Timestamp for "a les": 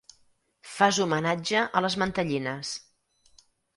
1.81-1.99